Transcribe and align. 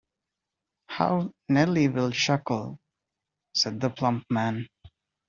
“How 0.87 1.31
Nellie 1.47 1.87
will 1.89 2.09
chuckle,” 2.11 2.79
said 3.53 3.79
the 3.79 3.91
plump 3.91 4.23
man. 4.31 4.65